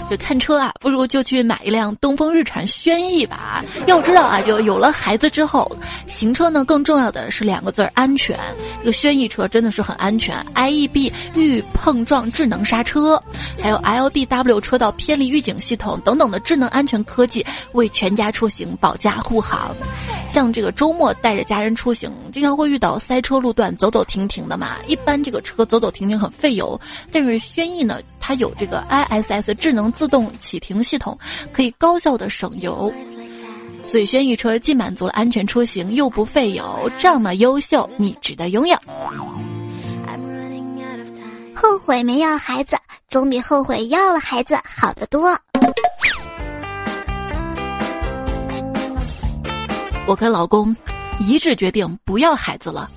[0.08, 3.64] 这看车啊，不如就去买一辆东风日产轩逸吧。
[3.86, 5.70] 要知道啊，就有了孩子之后，
[6.06, 8.38] 行车呢更重要的是两个字儿安全。
[8.80, 13.20] 这个轩逸车真的是很安全，IEB 预碰撞智能刹车，
[13.60, 19.74] 还有 LDW 车道偏离预警系统等等的智能安全科技，为全家出行保驾护航。
[20.32, 24.76] 像这个周末带着家人出行，经常会遇到塞车路段，走走停停的嘛。
[24.86, 26.78] 一般这个车走走停停很费油，
[27.10, 31.18] 但是轩逸呢，它有这个 ISS 智能自动启停系统，
[31.52, 32.92] 可以高效的省油。
[33.86, 38.76] 所以轩逸车既满足了安全出行，又不费油，这么优秀，你值得拥有。
[41.54, 42.76] 后悔没要孩子，
[43.08, 45.36] 总比后悔要了孩子好得多。
[50.06, 50.76] 我跟老公
[51.18, 52.90] 一致决定不要孩子了，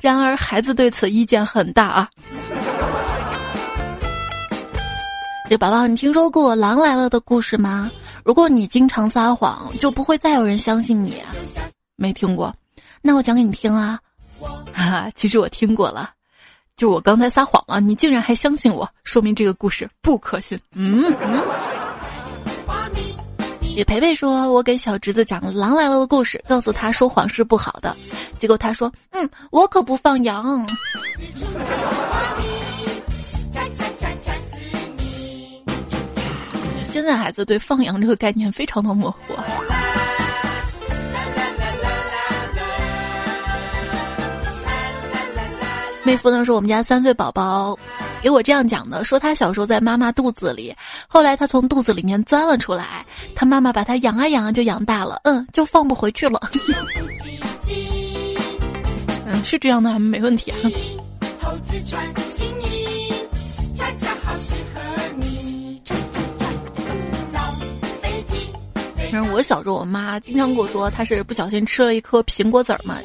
[0.00, 2.08] 然而孩子对此意见很大啊。
[5.48, 7.90] 这宝宝，你听说过《狼来了》的故事吗？
[8.22, 11.22] 如果你经常撒谎，就不会再有人相信你。
[11.96, 12.54] 没听过？
[13.00, 13.98] 那我讲给你听啊。
[14.74, 16.10] 哈，其实我听过了，
[16.76, 20.60] 就我刚才撒谎了，你竟然还相信我，说明这个故事不可信。
[20.74, 21.42] 嗯嗯。
[23.74, 27.96] 给培培说：“我给小侄子讲《狼来了》的故事，告诉他说谎是不好的。
[28.36, 30.66] 结果他说：‘嗯，我可不放羊。’
[37.08, 39.18] 在孩子对放羊这个概念非常的模糊。”
[46.04, 47.78] 妹夫呢说：“我们家三岁宝宝。”
[48.20, 50.74] 给我这样讲的，说他小时候在妈妈肚子里，
[51.06, 56.40] 后来他从肚子里面钻了出来，他妈妈把他养啊养啊就养大了，嗯，就放不回去了。
[59.26, 60.56] 嗯，是这样的，没问题啊。
[69.10, 72.98] 反正我小时候，我妈经常跟我说，她是不小心吃了一颗苹果籽儿嘛，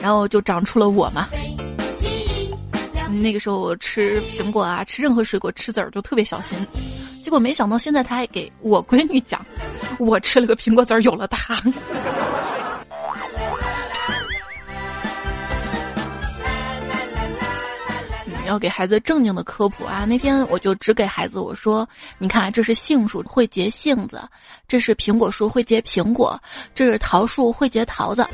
[0.00, 1.28] 然后就长出了我嘛。
[3.20, 6.56] 那个时候我吃苹果啊，吃任何水果，吃籽儿就特别小心。
[7.22, 9.44] 结果没想到现在他还给我闺女讲，
[9.98, 11.60] 我吃了个苹果籽儿有了他。
[18.46, 20.04] 要给孩子正经的科普啊！
[20.08, 24.20] 那天我就只给孩子我说：“你看，这是杏树会结杏子，
[24.70, 26.40] 这是苹果树会结苹果，
[26.76, 28.24] 这是桃树会结桃子。”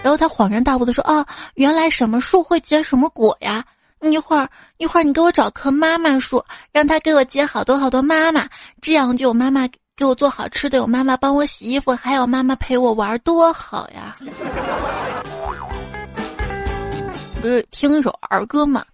[0.00, 3.64] 然后他恍然大悟的说：“啊，原来什么树会结什么果呀？”
[4.00, 8.48] 一会儿，一会儿，你给我找棵妈妈树，让他给我结好多好多妈妈，
[8.80, 14.14] 这样就有妈妈给我做好吃的，有妈妈帮我洗衣服，还有妈妈陪我玩，多好呀！
[17.42, 18.84] 不是听一首儿歌吗？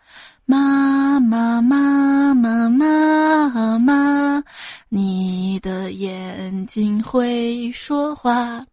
[0.50, 4.42] 妈妈，妈妈，妈妈，
[4.88, 8.64] 你的眼睛会说话。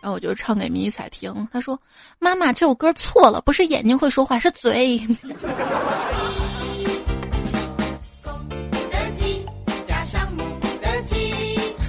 [0.00, 1.82] 然后我就唱给迷彩听，他说
[2.20, 5.00] ：“妈妈，这首歌错了，不是眼睛会说话，是嘴。”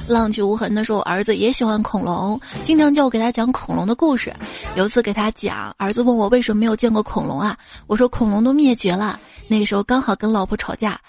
[0.09, 4.33] 浪迹无痕的时候，儿子也喜欢恐龙，经常叫我给他讲恐龙的故事。
[4.75, 7.55] 有一次给他讲，儿子问我为什么没有见过恐龙啊？
[7.87, 9.19] 我说恐龙都灭绝了。
[9.47, 10.99] 那个时候刚好跟老婆吵架。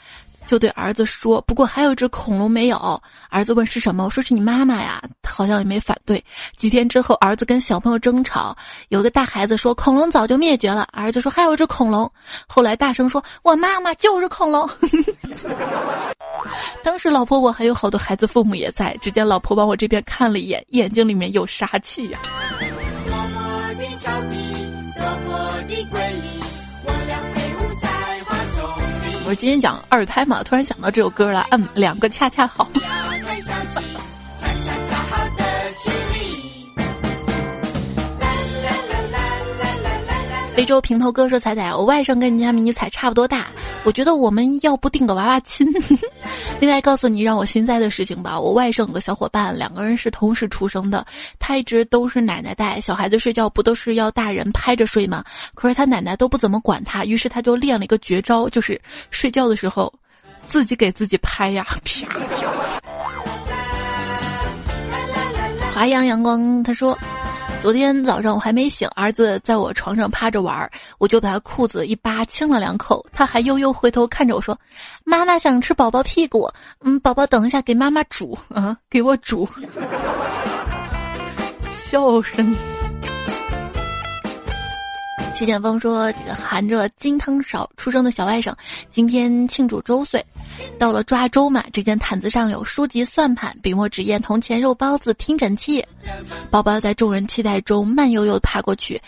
[0.51, 6.25] 就对儿子说：“不过还有一只恐龙没有。”儿子问是什么，我说是你妈妈呀，好像也没反对。
[6.59, 8.57] 几天之后，儿子跟小朋友争吵，
[8.89, 12.13] 有个大孩子说恐龙早就灭绝了，儿子说还有一只恐龙，
[12.49, 14.69] 后来大声说：“我妈妈就是恐龙。
[16.83, 22.19] ”当时老婆我还有好多孩子父母也在，只见老婆往我这边看了一眼，眼睛里面有杀气呀。
[29.31, 31.47] 我今天讲二胎嘛，突然想到这首歌了。
[31.53, 32.69] 嗯，两个恰恰好。
[40.61, 43.46] 非洲平头哥说：“彩彩，我外甥跟你家迷你彩差不多大，
[43.83, 45.66] 我觉得我们要不定个娃娃亲。
[46.61, 51.07] 另外，告诉你让我心塞的事情吧，我外甥有个小伙伴，两个人是同时出生的，
[51.38, 55.25] 他一直都是奶奶带，小孩子睡觉不都是要大人拍着睡吗？
[55.55, 58.79] 可是他奶奶都不怎么管他，于是他就练了一个绝招，就是
[59.11, 59.90] 睡觉的时候
[60.46, 62.07] 自己给自己拍呀，啪啪。”
[65.73, 66.99] 华阳阳光他说。
[67.61, 74.59] 昨天早上我还没醒，儿子在我床上趴着玩，我就把他裤子一扒，亲了两口，他还悠悠回头看着我说
[75.05, 79.46] ：“妈妈想吃宝宝屁股，嗯，宝宝等一下给妈妈煮啊，给我煮。
[81.85, 82.57] ”笑声。
[85.40, 88.53] 谢剑锋说：“这个含着金汤勺出生的小外甥，
[88.90, 90.22] 今天庆祝周岁。
[90.79, 95.83] 到了抓周嘛，只见毯子上有书籍、算盘、笔墨纸砚、铜钱、肉包子、听诊器。
[96.50, 99.00] 宝宝在众人期待中慢悠悠爬过去，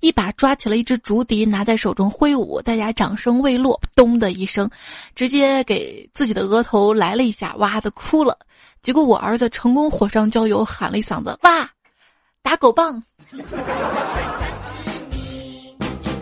[0.00, 2.60] 一把抓起了一只竹笛，拿在手中挥舞。
[2.60, 4.68] 大家掌声未落，咚的一声，
[5.14, 8.36] 直接给自己的额头来了一下，哇的哭了。
[8.82, 11.70] 结果我儿子成功火上浇油，喊了一嗓子：哇，
[12.42, 13.02] 打狗棒！”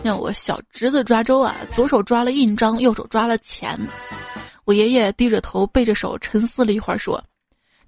[0.09, 3.77] 像我小侄子抓周啊，左手抓了印章，右手抓了钱。
[4.65, 7.23] 我爷爷低着头，背着手，沉思了一会儿，说：“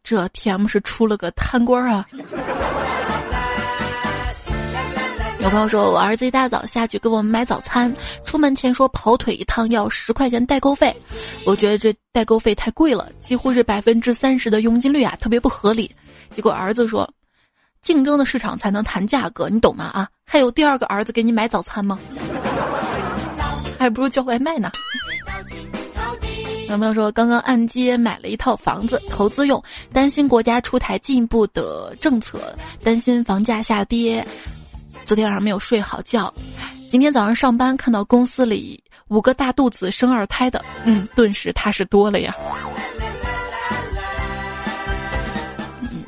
[0.03, 2.05] 这 T.M 是出了个贪官啊。
[5.41, 7.91] ”有朋友说，我儿子一大早下去给我们买早餐，
[8.23, 10.95] 出门前说跑腿一趟要十块钱代购费，
[11.43, 15.89] 我觉得这代购费太贵了，几乎是百分之三十的佣金率啊，特别不合理。
[16.29, 17.11] 结果儿子说。
[17.81, 19.85] 竞争的市场才能谈价格，你懂吗？
[19.85, 21.97] 啊，还有第二个儿子给你买早餐吗？
[23.79, 24.69] 还不如叫外卖呢。
[26.69, 34.25] 有朋友说，刚刚按揭买了一套房子，投资用，担心国家出台进一步的政策，担心房价下跌。
[35.03, 36.33] 昨天晚上没有睡好觉，
[36.89, 42.33] 今天早上上班看到公司里五个大肚子生二胎的，嗯，顿时踏实多了呀。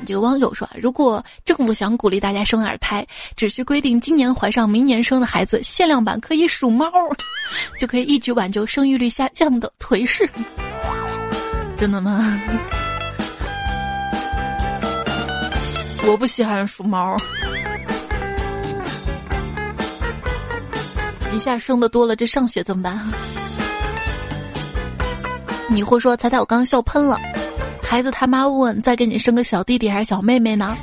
[0.04, 6.90] 这个网友说，如果政府想鼓励大家生二胎，只需规定今年怀上明年生的孩子，限量版可以数猫，
[7.78, 10.28] 就可以一举挽救生育率下降的颓势。
[11.76, 12.40] 真的吗？
[16.06, 17.16] 我不稀罕数猫，
[21.32, 23.00] 一下生的多了，这上学怎么办？
[25.70, 27.18] 你会说：“彩彩，我刚笑喷了。”
[27.94, 30.76] 孩子他妈问：“再给你生个小弟弟还是小妹妹呢？”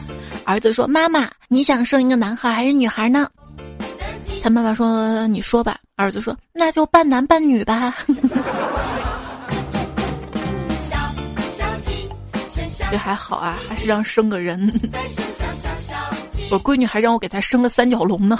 [0.48, 3.28] 儿子说：“妈妈，你想生一个男孩还是女孩呢？”
[4.42, 7.94] 他妈妈说：“你说吧。”儿子说：“那就半男半女吧。”
[12.90, 14.72] 这还好啊，还是让生个人。
[16.50, 18.40] 我闺女还让我给她生个三角龙呢。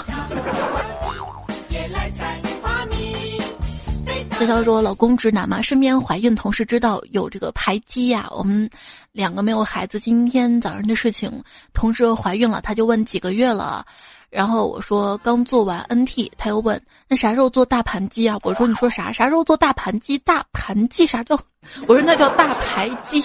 [4.42, 8.26] 这条说老公直男嘛，身边怀孕同事知道有这个排畸呀。
[8.32, 8.68] 我们
[9.12, 11.30] 两个没有孩子，今天早上的事情，
[11.72, 13.86] 同事怀孕了，他就问几个月了，
[14.30, 18.36] 然后我说刚做完 NT，他又问那啥时候做大盘鸡啊？
[18.42, 19.12] 我说你说啥？
[19.12, 20.18] 啥时候做大盘鸡？
[20.18, 21.38] 大盘鸡啥叫？
[21.86, 23.22] 我说那叫大排畸，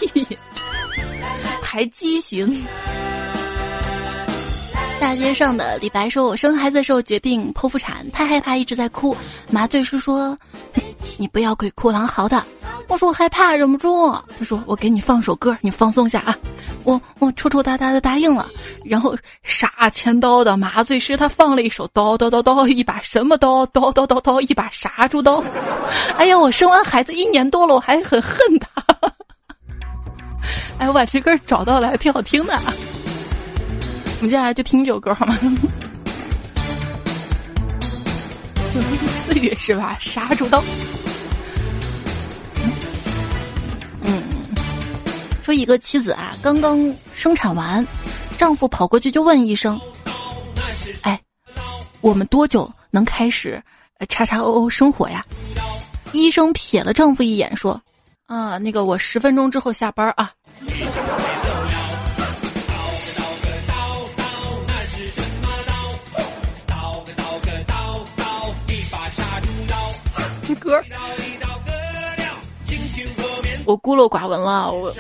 [1.64, 2.64] 排畸形。
[5.00, 9.16] 大街上的李白说：“我生孩子的时候决定剖腹产，太害怕，一直在哭。
[9.50, 10.38] 麻醉师说。”
[11.20, 12.46] 你不要鬼哭狼嚎的，
[12.88, 14.12] 我说我害怕，忍不住。
[14.38, 16.38] 他说我给你放首歌，你放松下啊。
[16.84, 18.48] 我我抽抽搭搭的答应了，
[18.86, 25.44] 然后杀千刀的麻醉师他放了一首刀刀刀刀，一把什么刀刀刀刀刀，一把杀猪刀。
[26.18, 28.84] 哎呀，我生完孩子一年多了，我还很恨他。
[30.78, 32.62] 哎，我把这歌找到了，还挺好听的。
[34.18, 35.38] 我们接下来就听这首歌好吗？
[39.26, 39.96] 四月是吧？
[40.00, 40.64] 杀猪刀。
[44.04, 44.24] 嗯，
[45.44, 47.86] 说一个妻子啊，刚刚生产完，
[48.38, 49.80] 丈夫跑过去就问医生
[51.04, 51.22] ：“哎，
[52.02, 53.62] 我们多久能开始
[54.10, 55.24] 叉叉 O O 生活呀？”
[56.12, 57.80] 医生瞥了丈夫一眼说
[58.26, 60.32] ：“啊，那个我十分钟之后下班啊。
[70.68, 70.84] 歌，
[73.64, 74.92] 我孤陋寡闻了，我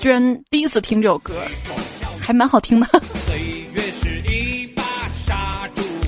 [0.00, 1.34] 居然第一次听这首歌，
[2.20, 2.86] 还蛮好听的。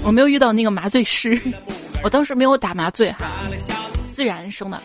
[0.05, 1.41] 我没有遇到那个麻醉师，
[2.05, 3.29] 我当时没有打麻醉哈，
[4.13, 4.81] 自然生的，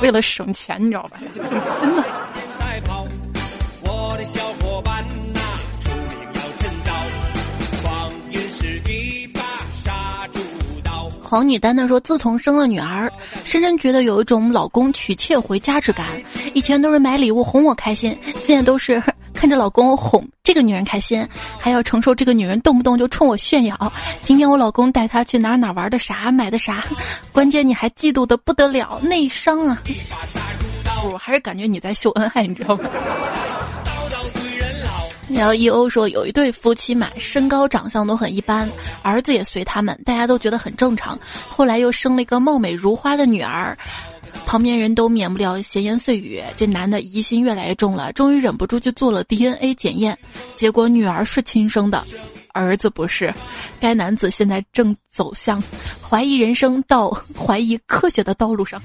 [0.00, 1.20] 为了省钱，你知道吧？
[1.34, 2.02] 真的。
[11.22, 13.12] 黄女丹丹说：“自从生了女儿，
[13.44, 16.06] 深深觉得有一种老公娶妾回家之感。
[16.54, 18.16] 以前都是买礼物哄我开心，
[18.46, 21.26] 现在都是 看着老公哄这个女人开心，
[21.58, 23.92] 还要承受这个女人动不动就冲我炫耀。
[24.22, 26.84] 今天我老公带她去哪哪玩的啥买的啥，
[27.32, 29.80] 关键你还嫉妒的不得了，内伤啊！
[31.12, 32.84] 我还是感觉你在秀恩爱，你知道吗？”
[35.34, 38.70] 然后 E.O 说有一对夫妻嘛，身高长相都很一般，
[39.02, 41.18] 儿子也随他们，大家都觉得很正常。
[41.48, 43.76] 后来又生了一个貌美如花的女儿，
[44.46, 46.40] 旁边人都免不了闲言碎语。
[46.56, 50.16] 这男的疑心越来越重了，终于忍不住去做了 DNA 检验，
[50.54, 52.02] 结果女儿是亲生的，
[52.52, 53.34] 儿子不是。
[53.80, 55.62] 该男子现在正走向
[56.00, 58.80] 怀疑人生到怀疑科学的道路上。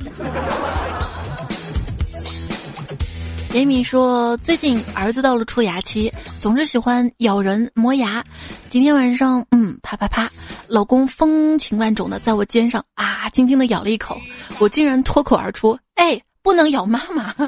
[3.50, 8.24] 杰米说：“最近儿子到了出牙期，总是喜欢咬人磨牙。
[8.70, 10.32] 今天晚上，嗯，啪啪啪，
[10.68, 14.16] 老公风情万种的在我肩上啊，轻轻的咬了一口，
[14.60, 17.34] 我竟然脱口而出：‘哎，不能咬妈妈。’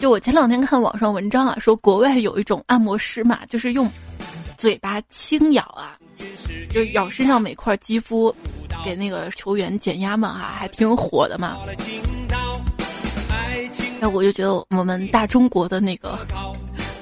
[0.00, 3.88] 就我前两天看网上文章啊，说国外有一种按摩师嘛，就是用
[4.58, 5.96] 嘴巴轻咬啊，
[6.70, 8.34] 就咬身上每块肌肤，
[8.84, 11.56] 给那个球员减压嘛，哈，还挺火的嘛。”
[14.00, 16.18] 那我就觉得我们大中国的那个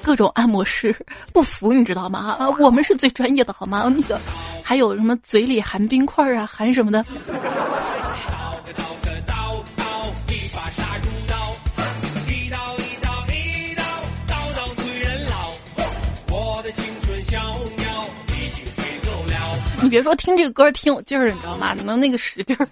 [0.01, 0.95] 各种按摩师
[1.33, 2.37] 不服，你知道吗？
[2.39, 3.91] 啊，我们是最专业的，好吗？
[3.95, 4.19] 那个
[4.63, 7.03] 还有什么嘴里含冰块啊，含什么的？
[19.81, 21.73] 你别说听这个歌挺有劲儿，你知道吗？
[21.83, 22.65] 能那个使劲儿。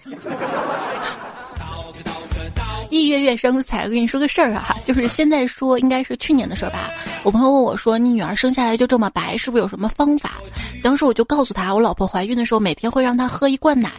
[2.92, 6.92] 一月月生彩，我跟你说个事儿啊，就是现在说应该是去年的事儿吧。
[7.24, 10.34] 我朋友问我说：“你女儿生下来就这么白，是不是有什么方法？”
[10.84, 13.90] 当时我就告诉他，我老婆怀孕的时候每天会让她喝一罐奶，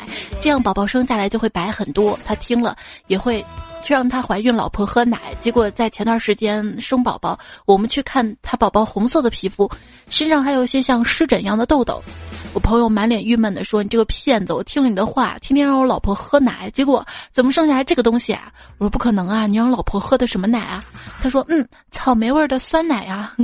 [0.42, 2.18] 这样宝宝生下来就会白很多。
[2.26, 2.76] 他听了
[3.06, 3.42] 也会
[3.82, 5.18] 去让他怀孕老婆喝奶。
[5.40, 9.70] 结果在前段时间生宝宝，我们去看他宝宝红色的皮肤，
[10.10, 12.02] 身上还有一些像湿疹一样的痘痘。
[12.54, 14.52] 我朋友满脸郁闷的说：“你这个骗子！
[14.52, 19.46] 我听了你的话，天天让我老婆喝奶，结果怎么生下来这个东西啊？”我说：“不可能啊！
[19.46, 20.84] 你让老婆喝的什么奶啊？”
[21.22, 23.34] 他说：“嗯，草莓味的酸奶啊。”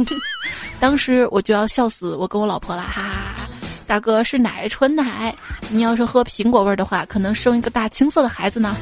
[0.78, 3.46] 当时我就要笑死我跟我老婆了，哈哈哈！
[3.86, 5.34] 大哥是奶，纯奶。
[5.70, 8.76] 你要是喝苹果味的话，可能生一个大青色的孩子呢。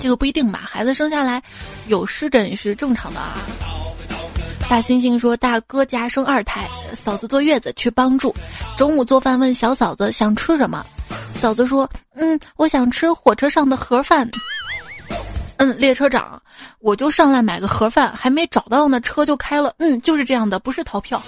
[0.00, 0.62] 这个不一定吧？
[0.66, 1.42] 孩子生下来
[1.88, 3.36] 有湿疹也是正常的啊。
[4.68, 6.68] 大猩猩说：“大哥家生二胎，
[7.04, 8.34] 嫂子坐月子去帮助。
[8.76, 10.84] 中午做饭问小嫂子想吃什么，
[11.38, 14.28] 嫂子说：嗯，我想吃火车上的盒饭。
[15.58, 16.42] 嗯，列车长，
[16.80, 19.72] 我就上来买个盒饭，还没找到呢，车就开了。
[19.78, 21.22] 嗯，就是这样的，不是逃票。”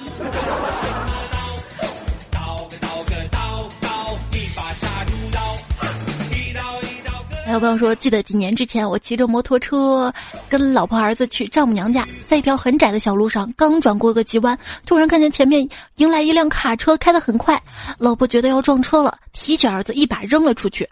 [7.49, 10.13] 还有朋友说，记得几年之前，我骑着摩托车
[10.51, 17.59] 跟老婆儿子去丈母娘家，在一条很窄的小路上，刚转过个急弯，突然看见前面迎来一辆卡车，开得很快。
[17.97, 20.87] 老婆觉得要撞车了，提起儿子一把扔了出去，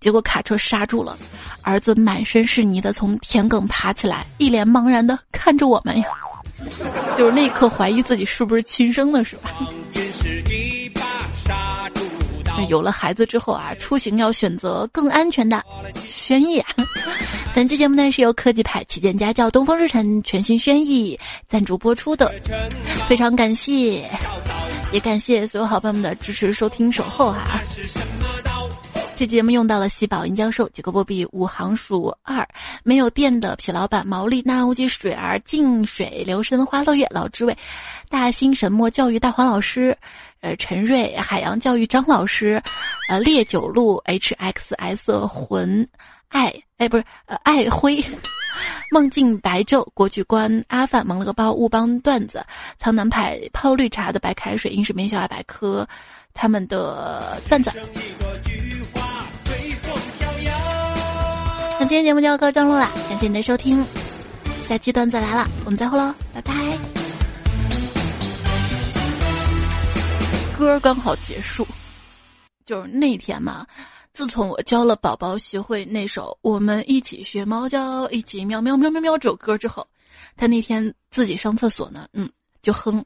[0.00, 1.16] 结果卡车刹住了，
[1.62, 6.08] 儿子满身是泥的从田埂爬起来，一脸茫然的看着我们呀，
[7.16, 9.50] 就是那一刻怀疑自己是不是亲生的，是吧？
[12.68, 15.62] 有了孩子之后啊，出行要选择更安全的
[16.06, 16.62] 轩逸。
[17.54, 22.32] 本期节目呢是由科技派旗舰家轿东风日产全新轩逸赞助播出的，
[23.08, 24.08] 非常感谢，
[24.92, 27.60] 也感谢所有好朋友们的支持、收听、守候哈。
[29.20, 32.48] 这节目用到了喜宝银教授几个波比五行数二
[32.82, 37.54] 没有电的痞老板毛利纳乌鸡水儿静水流深花落月老之位
[38.08, 39.94] 大兴神墨教育大黄老师。
[40.40, 42.62] 呃，陈瑞海洋教育张老师，
[43.10, 45.86] 呃，烈酒路 H X S 魂
[46.28, 48.02] 爱哎不是呃爱辉，
[48.90, 52.42] 梦境白昼国剧观阿范蒙了个包乌邦段子
[52.78, 55.86] 苍南派泡绿茶的白开水英式名小百科
[56.32, 57.70] 他们的段子。
[61.90, 63.84] 今天节目就要告段落了，感谢你的收听，
[64.68, 66.54] 下期段子来了，我们再会喽，拜拜。
[70.56, 71.66] 歌刚好结束，
[72.64, 73.66] 就是那天嘛。
[74.14, 79.84] 自从我教了宝宝学会那首“我们一起学猫叫，一起喵喵喵喵喵”这首歌之后，
[80.36, 82.30] 他那天自己上厕所呢，嗯，
[82.62, 83.04] 就哼：“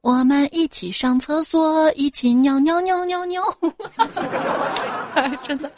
[0.00, 3.42] 我们一起上厕所，一起尿尿尿尿尿。”
[5.44, 5.70] 真的。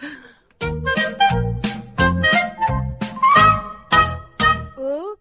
[4.88, 5.17] Whoa.